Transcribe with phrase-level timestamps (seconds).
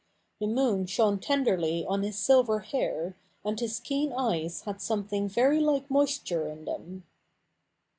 [0.39, 3.15] The mobn shitme tenderly on his silver hair,
[3.45, 7.03] and his keen eyes hadi"^mething very like moisture in them.